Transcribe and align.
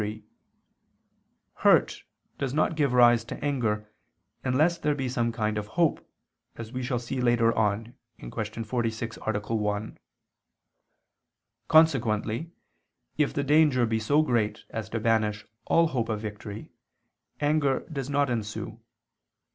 3: 0.01 0.23
Hurt 1.57 2.03
does 2.39 2.55
not 2.55 2.75
give 2.75 2.91
rise 2.91 3.23
to 3.23 3.37
anger 3.45 3.87
unless 4.43 4.79
there 4.79 4.95
be 4.95 5.07
some 5.07 5.31
kind 5.31 5.59
of 5.59 5.67
hope, 5.77 6.03
as 6.55 6.71
we 6.73 6.81
shall 6.81 6.97
see 6.97 7.21
later 7.21 7.55
on 7.55 7.93
(Q. 8.19 8.63
46, 8.63 9.19
A. 9.23 9.39
1). 9.55 9.97
Consequently 11.67 12.49
if 13.19 13.31
the 13.31 13.43
danger 13.43 13.85
be 13.85 13.99
so 13.99 14.23
great 14.23 14.65
as 14.71 14.89
to 14.89 14.99
banish 14.99 15.45
all 15.65 15.89
hope 15.89 16.09
of 16.09 16.19
victory, 16.21 16.71
anger 17.39 17.81
does 17.81 18.09
not 18.09 18.27
ensue. 18.31 18.79